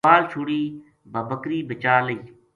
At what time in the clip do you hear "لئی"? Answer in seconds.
2.05-2.19